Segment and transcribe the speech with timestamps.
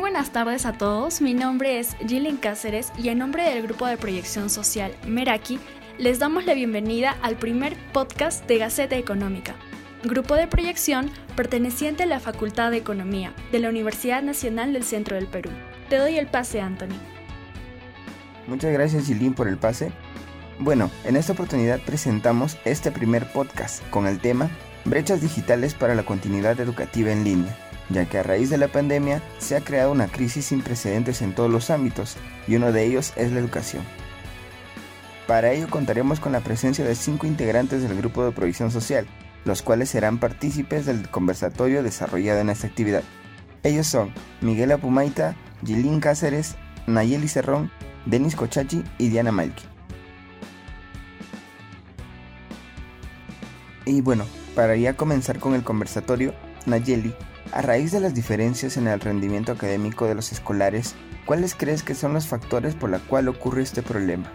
[0.00, 3.98] buenas tardes a todos, mi nombre es Gillian Cáceres y en nombre del grupo de
[3.98, 5.60] proyección social Meraki
[5.98, 9.54] les damos la bienvenida al primer podcast de Gaceta Económica,
[10.02, 15.16] grupo de proyección perteneciente a la Facultad de Economía de la Universidad Nacional del Centro
[15.16, 15.50] del Perú.
[15.90, 16.96] Te doy el pase, Anthony.
[18.46, 19.92] Muchas gracias, Gillian, por el pase.
[20.58, 24.50] Bueno, en esta oportunidad presentamos este primer podcast con el tema
[24.84, 27.56] Brechas digitales para la continuidad educativa en línea
[27.90, 31.34] ya que a raíz de la pandemia se ha creado una crisis sin precedentes en
[31.34, 32.16] todos los ámbitos,
[32.46, 33.82] y uno de ellos es la educación.
[35.26, 39.06] Para ello contaremos con la presencia de cinco integrantes del grupo de provisión social,
[39.44, 43.02] los cuales serán partícipes del conversatorio desarrollado en esta actividad.
[43.62, 47.70] Ellos son Miguel Apumaita, Gilín Cáceres, Nayeli Cerrón,
[48.06, 49.64] Denis Cochachi y Diana Malki.
[53.84, 54.24] Y bueno,
[54.60, 56.34] para ya comenzar con el conversatorio,
[56.66, 57.14] Nayeli,
[57.50, 61.94] a raíz de las diferencias en el rendimiento académico de los escolares, ¿cuáles crees que
[61.94, 64.30] son los factores por los cuales ocurre este problema?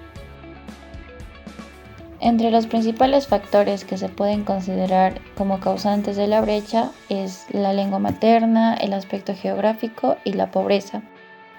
[2.22, 7.73] Entre los principales factores que se pueden considerar como causantes de la brecha es la
[7.73, 11.03] lengua materna, el aspecto geográfico y la pobreza,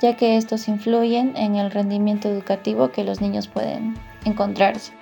[0.01, 3.95] ya que estos influyen en el rendimiento educativo que los niños pueden
[4.25, 4.93] encontrarse.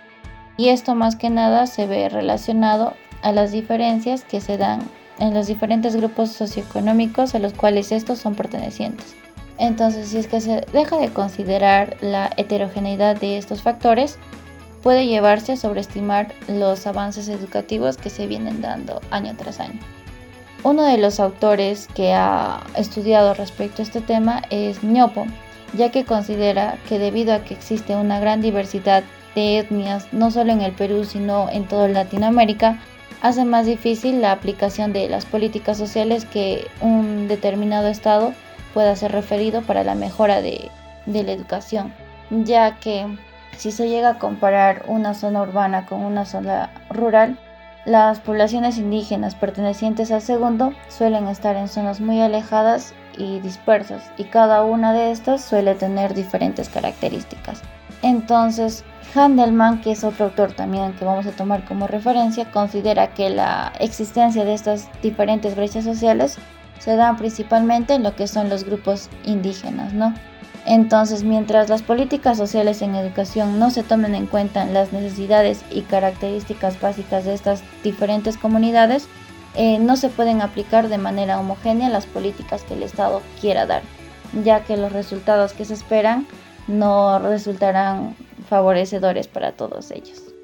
[0.59, 2.92] Y esto más que nada se ve relacionado
[3.25, 4.80] a las diferencias que se dan
[5.19, 9.17] en los diferentes grupos socioeconómicos a los cuales estos son pertenecientes.
[9.58, 14.19] Entonces, si es que se deja de considerar la heterogeneidad de estos factores,
[14.83, 19.80] puede llevarse a sobreestimar los avances educativos que se vienen dando año tras año.
[20.62, 25.27] Uno de los autores que ha estudiado respecto a este tema es Ñopo,
[25.77, 30.52] ya que considera que debido a que existe una gran diversidad de etnias, no solo
[30.52, 32.80] en el Perú, sino en toda Latinoamérica,
[33.25, 38.35] hace más difícil la aplicación de las políticas sociales que un determinado Estado
[38.74, 40.70] pueda ser referido para la mejora de,
[41.07, 41.95] la educación,
[42.29, 43.07] ya que
[43.57, 47.39] si se llega a comparar una zona urbana con una zona rural,
[47.86, 54.24] las poblaciones indígenas pertenecientes al segundo suelen estar en zonas muy alejadas y dispersas, y
[54.24, 57.63] cada una de estas suele tener diferentes características.
[58.05, 58.85] Entonces,
[59.15, 63.73] Handelman, que es otro autor también que vamos a tomar como referencia, considera que la
[63.81, 66.37] existencia de estas diferentes brechas sociales
[66.81, 70.13] se da principalmente en lo que son los grupos indígenas, ¿no?
[70.67, 75.81] Entonces, mientras las políticas sociales en educación no se tomen en cuenta las necesidades y
[75.81, 79.09] características básicas de estas diferentes comunidades,
[79.55, 83.81] eh, no se pueden aplicar de manera homogénea las políticas que el Estado quiera dar,
[84.45, 86.27] ya que los resultados que se esperan
[86.69, 88.14] no resultarán
[88.48, 90.35] favorecedores para todos ellos.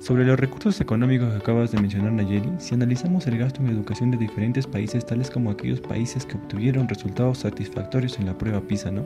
[0.00, 4.10] Sobre los recursos económicos que acabas de mencionar, Nayeli, si analizamos el gasto en educación
[4.10, 8.90] de diferentes países, tales como aquellos países que obtuvieron resultados satisfactorios en la prueba PISA,
[8.90, 9.04] ¿no?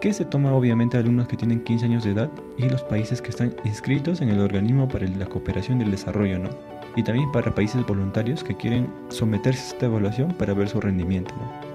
[0.00, 3.30] Que se toma obviamente alumnos que tienen 15 años de edad y los países que
[3.30, 6.50] están inscritos en el organismo para la cooperación y el desarrollo, ¿no?
[6.94, 11.34] Y también para países voluntarios que quieren someterse a esta evaluación para ver su rendimiento,
[11.34, 11.65] ¿no?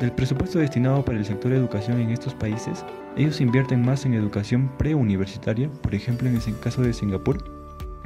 [0.00, 2.84] Del presupuesto destinado para el sector de educación en estos países,
[3.16, 7.42] ellos invierten más en educación preuniversitaria, por ejemplo en el caso de Singapur,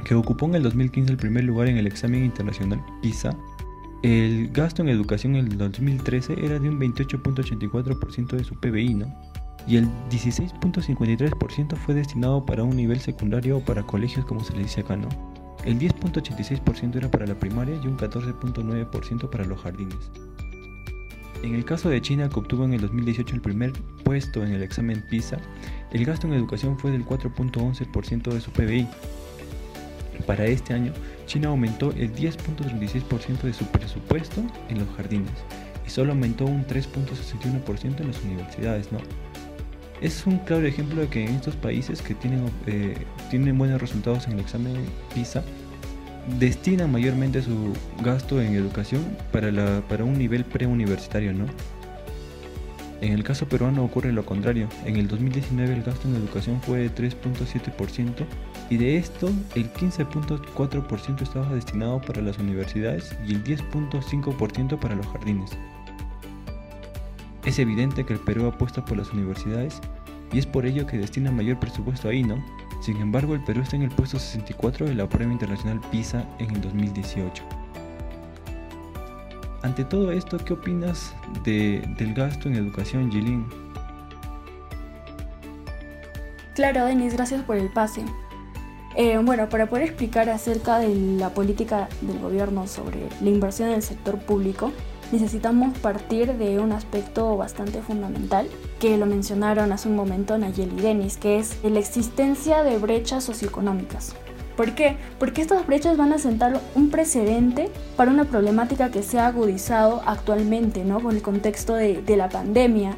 [0.03, 3.37] que ocupó en el 2015 el primer lugar en el examen internacional PISA.
[4.01, 9.05] El gasto en educación en el 2013 era de un 28.84% de su PBI.
[9.67, 14.63] Y el 16.53% fue destinado para un nivel secundario o para colegios como se le
[14.63, 15.07] dice acá, ¿no?
[15.63, 20.11] El 10.86% era para la primaria y un 14.9% para los jardines.
[21.43, 23.73] En el caso de China, que obtuvo en el 2018 el primer
[24.05, 25.37] puesto en el examen PISA,
[25.91, 28.87] el gasto en educación fue del 4.11% de su PBI.
[30.25, 30.93] Para este año,
[31.25, 35.33] China aumentó el 10.36% de su presupuesto en los jardines
[35.85, 38.87] y solo aumentó un 3.61% en las universidades.
[39.99, 42.95] Es un claro ejemplo de que en estos países que tienen, eh,
[43.29, 44.77] tienen buenos resultados en el examen
[45.13, 45.43] PISA,
[46.39, 47.73] destinan mayormente su
[48.03, 51.45] gasto en educación para, la, para un nivel preuniversitario, ¿no?
[53.01, 54.69] En el caso peruano ocurre lo contrario.
[54.85, 58.25] En el 2019 el gasto en educación fue de 3.7%
[58.69, 65.05] y de esto el 15.4% estaba destinado para las universidades y el 10.5% para los
[65.07, 65.51] jardines.
[67.43, 69.81] Es evidente que el Perú apuesta por las universidades
[70.31, 72.41] y es por ello que destina mayor presupuesto ahí, ¿no?
[72.83, 76.51] Sin embargo, el Perú está en el puesto 64 de la prueba internacional PISA en
[76.51, 77.41] el 2018.
[79.61, 81.15] Ante todo esto, ¿qué opinas
[81.45, 83.45] del gasto en educación, Jilin?
[86.55, 88.03] Claro, Denis, gracias por el pase.
[88.97, 93.75] Eh, bueno, para poder explicar acerca de la política del gobierno sobre la inversión en
[93.75, 94.73] el sector público,
[95.13, 98.49] necesitamos partir de un aspecto bastante fundamental
[98.79, 104.15] que lo mencionaron hace un momento Nayeli Denis, que es la existencia de brechas socioeconómicas.
[104.57, 104.97] ¿Por qué?
[105.19, 110.01] Porque estas brechas van a sentar un precedente para una problemática que se ha agudizado
[110.07, 110.99] actualmente, ¿no?
[110.99, 112.97] Con el contexto de, la pandemia,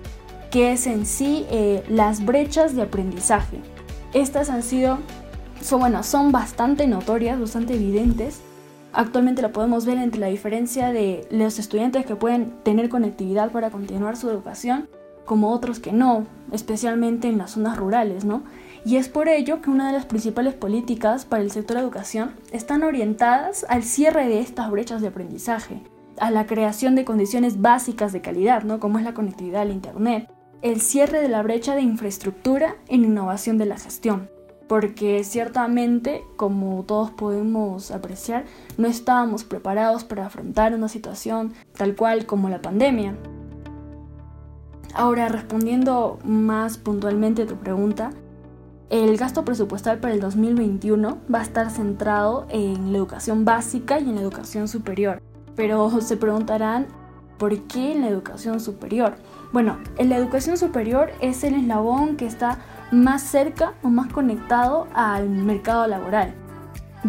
[0.52, 3.60] que es en sí eh, las brechas de aprendizaje.
[4.14, 5.00] Estas han sido,
[5.62, 8.40] son, bueno, son bastante notorias, bastante evidentes.
[8.96, 13.70] Actualmente lo podemos ver entre la diferencia de los estudiantes que pueden tener conectividad para
[13.70, 14.88] continuar su educación,
[15.26, 18.44] como otros que no, especialmente en las zonas rurales, ¿no?
[18.86, 22.84] Y es por ello que una de las principales políticas para el sector educación están
[22.84, 25.82] orientadas al cierre de estas brechas de aprendizaje,
[26.18, 28.80] a la creación de condiciones básicas de calidad, ¿no?
[28.80, 30.30] como es la conectividad al Internet,
[30.62, 34.30] el cierre de la brecha de infraestructura en innovación de la gestión.
[34.68, 38.46] Porque ciertamente, como todos podemos apreciar,
[38.78, 43.16] no estábamos preparados para afrontar una situación tal cual como la pandemia.
[44.96, 48.12] Ahora, respondiendo más puntualmente a tu pregunta,
[48.90, 54.04] el gasto presupuestal para el 2021 va a estar centrado en la educación básica y
[54.04, 55.22] en la educación superior.
[55.56, 56.88] Pero se preguntarán,
[57.38, 59.16] ¿por qué en la educación superior?
[59.52, 62.60] Bueno, en la educación superior es el eslabón que está
[62.92, 66.34] más cerca o más conectado al mercado laboral.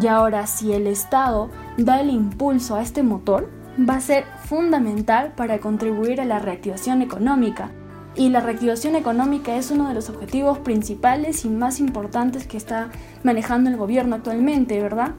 [0.01, 5.33] Y ahora, si el Estado da el impulso a este motor, va a ser fundamental
[5.37, 7.71] para contribuir a la reactivación económica
[8.17, 12.89] y la reactivación económica es uno de los objetivos principales y más importantes que está
[13.23, 15.13] manejando el gobierno actualmente, ¿verdad?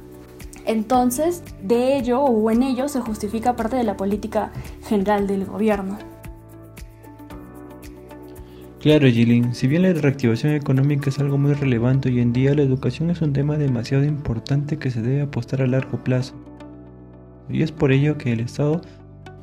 [0.65, 4.51] Entonces, de ello o en ello se justifica parte de la política
[4.87, 6.16] general del gobierno.
[8.87, 12.61] Claro, Jilin, si bien la reactivación económica es algo muy relevante hoy en día, la
[12.61, 16.35] educación es un tema demasiado importante que se debe apostar a largo plazo.
[17.49, 18.79] Y es por ello que el Estado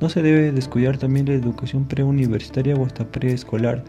[0.01, 3.83] no se debe descuidar también la educación preuniversitaria o hasta preescolar.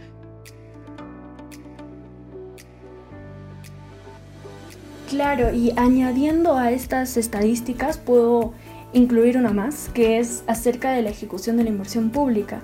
[5.09, 8.53] Claro, y añadiendo a estas estadísticas puedo
[8.93, 12.61] incluir una más, que es acerca de la ejecución de la inversión pública,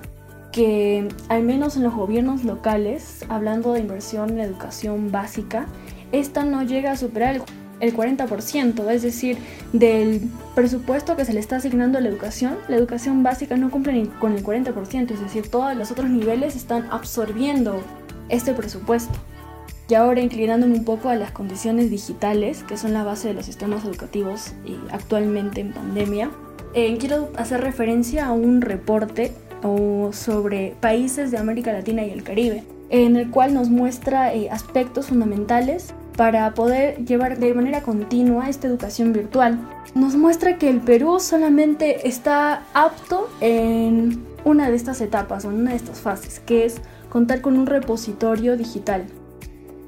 [0.53, 5.65] que al menos en los gobiernos locales, hablando de inversión en educación básica,
[6.13, 7.41] esta no llega a superar el
[7.83, 9.37] el 40%, es decir,
[9.73, 10.21] del
[10.55, 14.05] presupuesto que se le está asignando a la educación, la educación básica no cumple ni
[14.05, 17.81] con el 40%, es decir, todos los otros niveles están absorbiendo
[18.29, 19.13] este presupuesto.
[19.89, 23.45] Y ahora inclinándome un poco a las condiciones digitales, que son la base de los
[23.45, 26.31] sistemas educativos y actualmente en pandemia,
[26.73, 29.33] eh, quiero hacer referencia a un reporte
[30.11, 35.07] sobre países de América Latina y el Caribe, en el cual nos muestra eh, aspectos
[35.07, 39.59] fundamentales para poder llevar de manera continua esta educación virtual.
[39.95, 45.59] Nos muestra que el Perú solamente está apto en una de estas etapas o en
[45.59, 46.75] una de estas fases, que es
[47.09, 49.05] contar con un repositorio digital.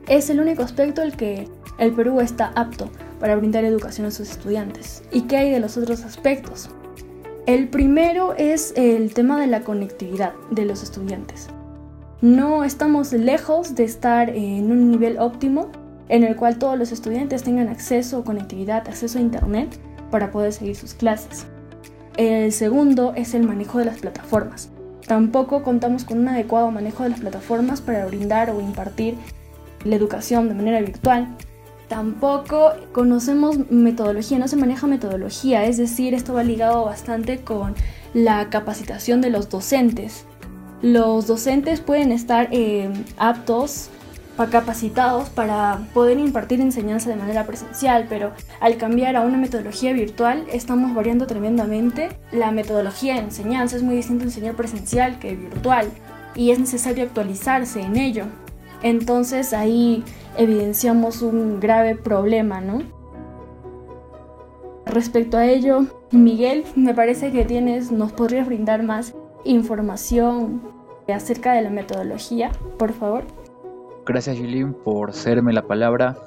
[0.08, 2.90] Es el único aspecto el que el Perú está apto
[3.20, 5.04] para brindar educación a sus estudiantes.
[5.12, 6.70] ¿Y qué hay de los otros aspectos?
[7.46, 11.48] El primero es el tema de la conectividad de los estudiantes.
[12.20, 15.68] No estamos lejos de estar en un nivel óptimo
[16.10, 19.78] en el cual todos los estudiantes tengan acceso conectividad, acceso a Internet
[20.10, 21.46] para poder seguir sus clases.
[22.18, 24.72] El segundo es el manejo de las plataformas.
[25.06, 29.18] Tampoco contamos con un adecuado manejo de las plataformas para brindar o impartir
[29.84, 31.28] la educación de manera virtual.
[31.88, 37.76] Tampoco conocemos metodología, no se maneja metodología, es decir, esto va ligado bastante con
[38.14, 40.26] la capacitación de los docentes.
[40.82, 43.90] Los docentes pueden estar eh, aptos
[44.50, 50.46] capacitados para poder impartir enseñanza de manera presencial, pero al cambiar a una metodología virtual
[50.52, 52.10] estamos variando tremendamente.
[52.32, 55.88] La metodología de enseñanza es muy distinta enseñar presencial que virtual
[56.36, 58.26] y es necesario actualizarse en ello.
[58.82, 60.04] Entonces ahí
[60.38, 62.84] evidenciamos un grave problema, ¿no?
[64.86, 70.62] Respecto a ello, Miguel, me parece que tienes, nos podrías brindar más información
[71.08, 73.24] acerca de la metodología, por favor.
[74.06, 76.18] Gracias Julín por cederme la palabra.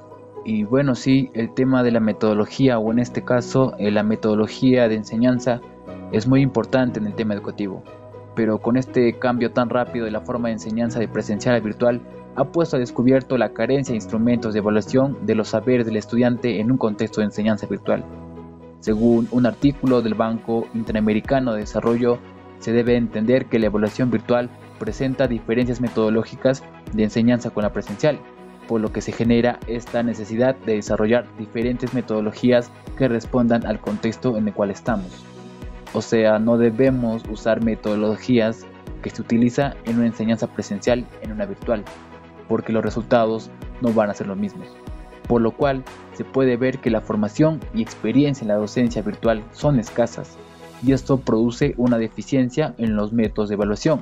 [0.44, 4.88] Y bueno, sí, el tema de la metodología, o en este caso eh, la metodología
[4.88, 5.60] de enseñanza,
[6.10, 7.82] es muy importante en el tema educativo.
[8.38, 12.00] Pero con este cambio tan rápido de la forma de enseñanza de presencial a virtual,
[12.36, 16.60] ha puesto a descubierto la carencia de instrumentos de evaluación de los saberes del estudiante
[16.60, 18.04] en un contexto de enseñanza virtual.
[18.78, 22.20] Según un artículo del Banco Interamericano de Desarrollo,
[22.60, 28.20] se debe entender que la evaluación virtual presenta diferencias metodológicas de enseñanza con la presencial,
[28.68, 34.36] por lo que se genera esta necesidad de desarrollar diferentes metodologías que respondan al contexto
[34.36, 35.24] en el cual estamos.
[35.92, 38.66] O sea, no debemos usar metodologías
[39.02, 41.84] que se utiliza en una enseñanza presencial en una virtual,
[42.48, 44.68] porque los resultados no van a ser los mismos.
[45.26, 49.42] Por lo cual, se puede ver que la formación y experiencia en la docencia virtual
[49.52, 50.36] son escasas,
[50.82, 54.00] y esto produce una deficiencia en los métodos de evaluación.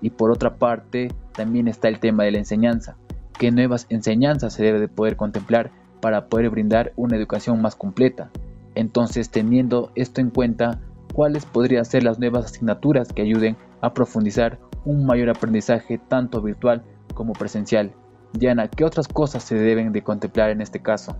[0.00, 2.96] Y por otra parte, también está el tema de la enseñanza.
[3.38, 8.30] ¿Qué nuevas enseñanzas se debe de poder contemplar para poder brindar una educación más completa?
[8.74, 10.80] Entonces, teniendo esto en cuenta,
[11.16, 16.84] ¿cuáles podrían ser las nuevas asignaturas que ayuden a profundizar un mayor aprendizaje tanto virtual
[17.14, 17.94] como presencial?
[18.34, 21.16] Diana, ¿qué otras cosas se deben de contemplar en este caso?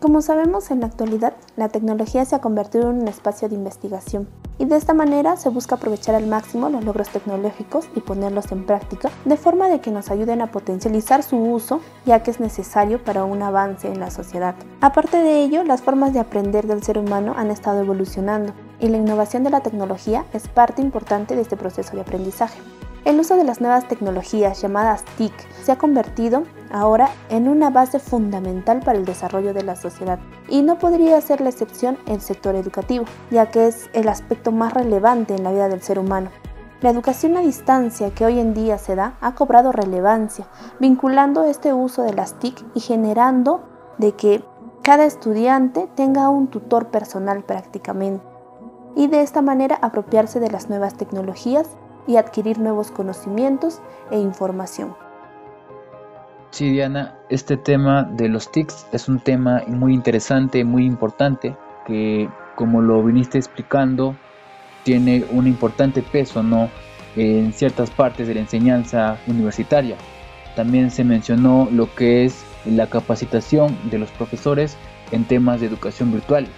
[0.00, 4.26] Como sabemos, en la actualidad, la tecnología se ha convertido en un espacio de investigación
[4.56, 8.64] y de esta manera se busca aprovechar al máximo los logros tecnológicos y ponerlos en
[8.64, 13.04] práctica de forma de que nos ayuden a potencializar su uso ya que es necesario
[13.04, 14.54] para un avance en la sociedad.
[14.80, 18.96] Aparte de ello, las formas de aprender del ser humano han estado evolucionando y la
[18.96, 22.58] innovación de la tecnología es parte importante de este proceso de aprendizaje.
[23.04, 25.32] El uso de las nuevas tecnologías llamadas TIC
[25.62, 30.18] se ha convertido ahora en una base fundamental para el desarrollo de la sociedad
[30.48, 34.74] y no podría ser la excepción el sector educativo, ya que es el aspecto más
[34.74, 36.30] relevante en la vida del ser humano.
[36.80, 40.46] La educación a distancia que hoy en día se da ha cobrado relevancia,
[40.78, 43.62] vinculando este uso de las TIC y generando
[43.98, 44.44] de que
[44.82, 48.37] cada estudiante tenga un tutor personal prácticamente
[48.96, 51.68] y de esta manera apropiarse de las nuevas tecnologías
[52.06, 53.80] y adquirir nuevos conocimientos
[54.10, 54.96] e información.
[56.50, 61.54] Sí, Diana, este tema de los TICs es un tema muy interesante, muy importante,
[61.86, 64.16] que como lo viniste explicando,
[64.84, 66.70] tiene un importante peso ¿no?
[67.14, 69.96] en ciertas partes de la enseñanza universitaria.
[70.56, 74.76] También se mencionó lo que es la capacitación de los profesores
[75.12, 76.48] en temas de educación virtual.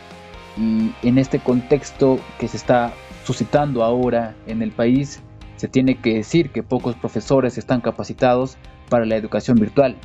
[0.57, 2.93] Y en este contexto que se está
[3.25, 5.23] suscitando ahora en el país,
[5.57, 8.57] se tiene que decir que pocos profesores están capacitados
[8.89, 9.97] para la educación virtual.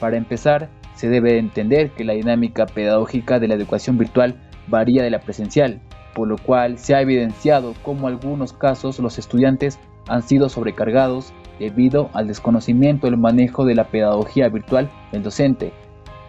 [0.00, 5.10] Para empezar, se debe entender que la dinámica pedagógica de la educación virtual varía de
[5.10, 5.80] la presencial,
[6.14, 11.32] por lo cual se ha evidenciado cómo en algunos casos los estudiantes han sido sobrecargados
[11.58, 15.72] debido al desconocimiento del manejo de la pedagogía virtual del docente,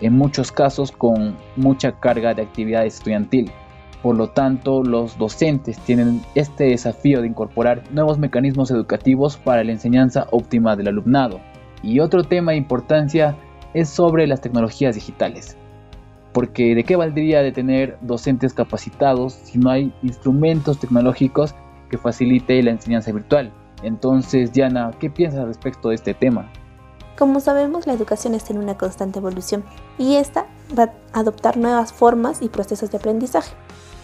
[0.03, 3.51] en muchos casos con mucha carga de actividad estudiantil.
[4.01, 9.71] Por lo tanto, los docentes tienen este desafío de incorporar nuevos mecanismos educativos para la
[9.71, 11.39] enseñanza óptima del alumnado.
[11.81, 13.37] Y otro tema de importancia
[13.73, 15.57] es sobre las tecnologías digitales.
[16.33, 21.55] Porque de qué valdría de tener docentes capacitados si no hay instrumentos tecnológicos
[21.89, 23.53] que facilite la enseñanza virtual.
[23.83, 26.51] Entonces, Diana, ¿qué piensas respecto de este tema?
[27.17, 29.63] Como sabemos, la educación está en una constante evolución
[29.99, 33.53] y esta va a adoptar nuevas formas y procesos de aprendizaje.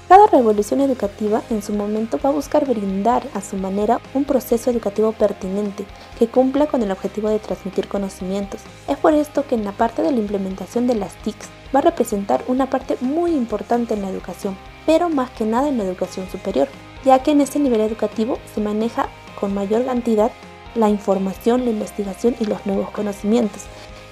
[0.08, 4.72] Cada revolución educativa en su momento va a buscar brindar a su manera un proceso
[4.72, 5.86] educativo pertinente
[6.18, 8.62] que cumpla con el objetivo de transmitir conocimientos.
[8.88, 11.84] Es por esto que en la parte de la implementación de las TICs va a
[11.84, 16.28] representar una parte muy importante en la educación, pero más que nada en la educación
[16.30, 16.68] superior,
[17.06, 20.32] ya que en este nivel educativo se maneja con mayor cantidad
[20.76, 23.64] la información, la investigación y los nuevos conocimientos.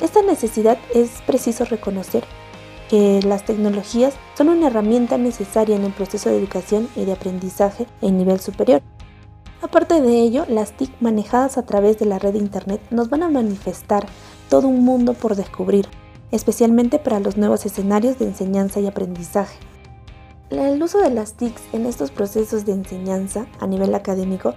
[0.02, 2.24] Esta necesidad es preciso reconocer
[2.90, 7.86] que las tecnologías son una herramienta necesaria en el proceso de educación y de aprendizaje
[8.02, 8.82] en nivel superior.
[9.62, 13.24] Aparte de ello, las TIC manejadas a través de la red de Internet nos van
[13.24, 14.06] a manifestar
[14.50, 15.88] todo un mundo por descubrir,
[16.32, 19.58] especialmente para los nuevos escenarios de enseñanza y aprendizaje.
[20.50, 24.54] El uso de las TICs en estos procesos de enseñanza a nivel académico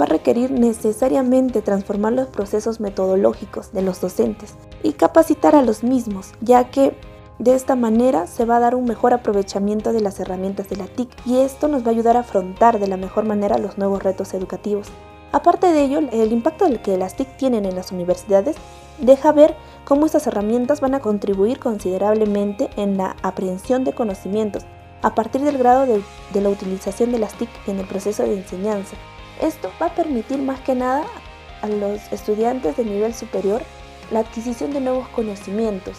[0.00, 5.82] va a requerir necesariamente transformar los procesos metodológicos de los docentes y capacitar a los
[5.82, 6.96] mismos, ya que
[7.38, 10.86] de esta manera se va a dar un mejor aprovechamiento de las herramientas de la
[10.86, 14.02] TIC y esto nos va a ayudar a afrontar de la mejor manera los nuevos
[14.02, 14.88] retos educativos.
[15.32, 18.56] Aparte de ello, el impacto que las TIC tienen en las universidades
[18.98, 24.64] deja ver cómo estas herramientas van a contribuir considerablemente en la aprehensión de conocimientos
[25.00, 28.36] a partir del grado de, de la utilización de las TIC en el proceso de
[28.36, 28.96] enseñanza.
[29.40, 31.04] Esto va a permitir más que nada
[31.62, 33.62] a los estudiantes de nivel superior
[34.10, 35.96] la adquisición de nuevos conocimientos,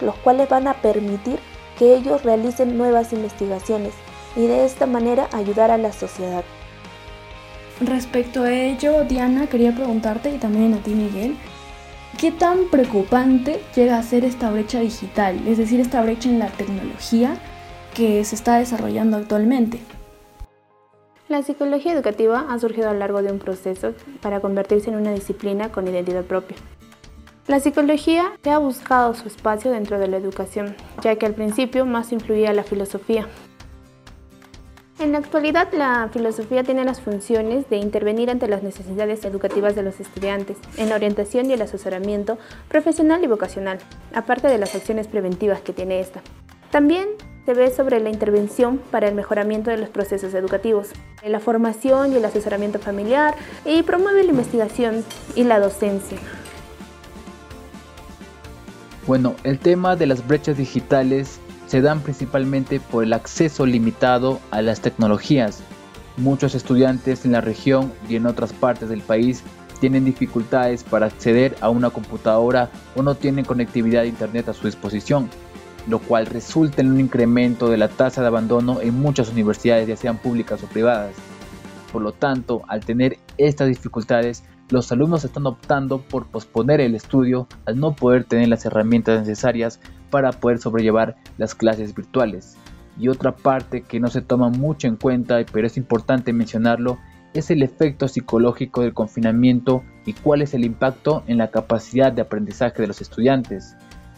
[0.00, 1.38] los cuales van a permitir
[1.78, 3.94] que ellos realicen nuevas investigaciones
[4.36, 6.44] y de esta manera ayudar a la sociedad.
[7.80, 11.36] Respecto a ello, Diana, quería preguntarte y también a ti, Miguel,
[12.18, 16.48] ¿qué tan preocupante llega a ser esta brecha digital, es decir, esta brecha en la
[16.48, 17.36] tecnología
[17.94, 19.78] que se está desarrollando actualmente?
[21.28, 23.92] La psicología educativa ha surgido a lo largo de un proceso
[24.22, 26.56] para convertirse en una disciplina con identidad propia.
[27.46, 31.84] La psicología se ha buscado su espacio dentro de la educación, ya que al principio
[31.84, 33.26] más influía la filosofía.
[34.98, 39.82] En la actualidad, la filosofía tiene las funciones de intervenir ante las necesidades educativas de
[39.82, 43.78] los estudiantes, en la orientación y el asesoramiento profesional y vocacional,
[44.14, 46.22] aparte de las acciones preventivas que tiene esta.
[46.70, 47.06] También
[47.48, 50.88] se ve sobre la intervención para el mejoramiento de los procesos educativos,
[51.24, 55.02] la formación y el asesoramiento familiar y promueve la investigación
[55.34, 56.18] y la docencia.
[59.06, 64.60] Bueno, el tema de las brechas digitales se dan principalmente por el acceso limitado a
[64.60, 65.62] las tecnologías.
[66.18, 69.42] Muchos estudiantes en la región y en otras partes del país
[69.80, 74.66] tienen dificultades para acceder a una computadora o no tienen conectividad a Internet a su
[74.66, 75.30] disposición,
[75.86, 79.96] lo cual resulta en un incremento de la tasa de abandono en muchas universidades, ya
[79.96, 81.14] sean públicas o privadas.
[81.92, 87.48] Por lo tanto, al tener estas dificultades, los alumnos están optando por posponer el estudio
[87.64, 89.80] al no poder tener las herramientas necesarias
[90.10, 92.56] para poder sobrellevar las clases virtuales.
[92.98, 96.98] Y otra parte que no se toma mucho en cuenta, pero es importante mencionarlo,
[97.32, 102.22] es el efecto psicológico del confinamiento y cuál es el impacto en la capacidad de
[102.22, 103.76] aprendizaje de los estudiantes.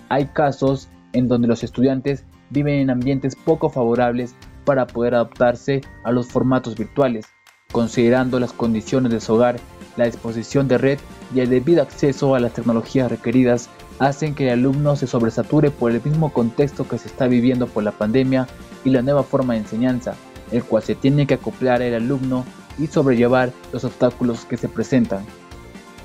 [0.09, 6.13] Hay casos en donde los estudiantes viven en ambientes poco favorables para poder adaptarse a
[6.13, 7.27] los formatos virtuales,
[7.73, 9.59] considerando las condiciones de su hogar,
[9.97, 10.99] la disposición de red
[11.35, 15.93] y el debido acceso a las tecnologías requeridas hacen que el alumno se sobresature por
[15.93, 18.47] el mismo contexto que se está viviendo por la pandemia
[18.85, 20.15] y la nueva forma de enseñanza,
[20.51, 22.45] el cual se tiene que acoplar el alumno
[22.79, 25.25] y sobrellevar los obstáculos que se presentan.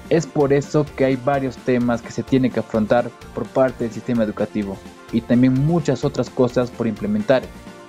[0.09, 3.93] Es por eso que hay varios temas que se tienen que afrontar por parte del
[3.93, 4.77] sistema educativo
[5.11, 7.41] y también muchas otras cosas por implementar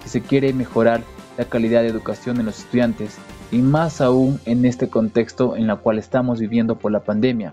[0.02, 1.02] si se quiere mejorar
[1.37, 3.18] la calidad de educación de los estudiantes
[3.50, 7.52] y más aún en este contexto en el cual estamos viviendo por la pandemia.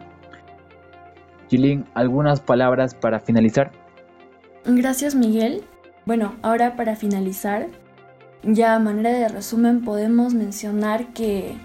[1.50, 3.72] Gilín, ¿algunas palabras para finalizar?
[4.66, 5.64] Gracias Miguel.
[6.06, 7.68] Bueno, ahora para finalizar,
[8.44, 11.56] ya a manera de resumen podemos mencionar que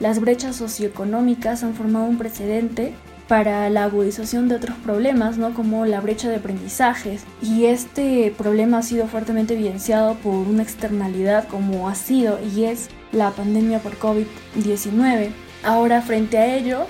[0.00, 2.94] las brechas socioeconómicas han formado un precedente
[3.28, 5.54] para la agudización de otros problemas, ¿no?
[5.54, 7.22] como la brecha de aprendizajes.
[7.40, 12.88] Y este problema ha sido fuertemente evidenciado por una externalidad como ha sido y es
[13.12, 15.28] la pandemia por COVID-19.
[15.62, 16.86] Ahora, frente a ello,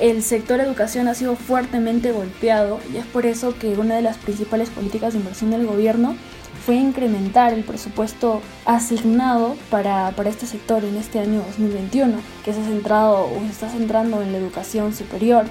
[0.00, 4.16] el sector educación ha sido fuertemente golpeado y es por eso que una de las
[4.16, 6.16] principales políticas de inversión del gobierno
[6.64, 12.60] fue incrementar el presupuesto asignado para, para este sector en este año 2021, que se
[12.60, 15.44] ha centrado o está centrando en la educación superior,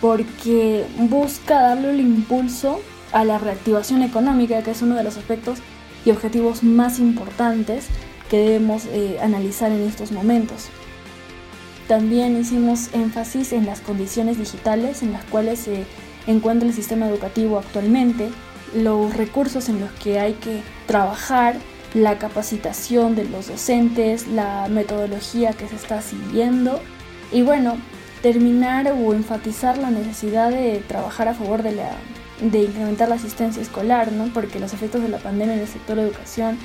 [0.00, 2.80] porque busca darle el impulso
[3.12, 5.58] a la reactivación económica, que es uno de los aspectos
[6.04, 7.86] y objetivos más importantes
[8.28, 10.68] que debemos eh, analizar en estos momentos.
[11.88, 15.84] También hicimos énfasis en las condiciones digitales en las cuales se
[16.26, 18.30] encuentra el sistema educativo actualmente,
[18.74, 21.56] los recursos en los que hay que trabajar,
[21.94, 26.80] la capacitación de los docentes, la metodología que se está siguiendo
[27.30, 27.76] y bueno,
[28.22, 31.90] terminar o enfatizar la necesidad de trabajar a favor de, la,
[32.40, 34.32] de incrementar la asistencia escolar, ¿no?
[34.32, 36.58] porque los efectos de la pandemia en el sector de educación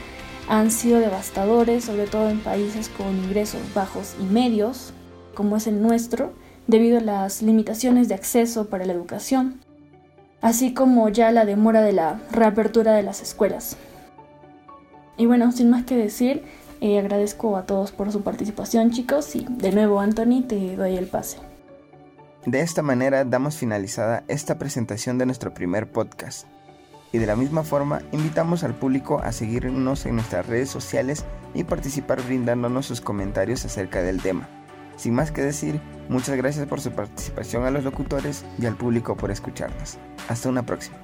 [0.47, 4.93] han sido devastadores, sobre todo en países con ingresos bajos y medios,
[5.33, 6.31] como es el nuestro,
[6.67, 9.59] debido a las limitaciones de acceso para la educación,
[10.41, 13.77] así como ya la demora de la reapertura de las escuelas.
[15.17, 16.43] Y bueno, sin más que decir,
[16.79, 21.07] eh, agradezco a todos por su participación chicos y de nuevo Anthony te doy el
[21.07, 21.37] pase.
[22.45, 26.47] De esta manera damos finalizada esta presentación de nuestro primer podcast.
[27.11, 31.63] Y de la misma forma invitamos al público a seguirnos en nuestras redes sociales y
[31.63, 34.47] participar brindándonos sus comentarios acerca del tema.
[34.97, 35.79] Sin más que decir,
[36.09, 39.97] muchas gracias por su participación a los locutores y al público por escucharnos.
[40.27, 40.97] Hasta una próxima.